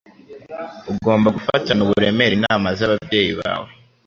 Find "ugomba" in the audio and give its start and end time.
0.91-1.27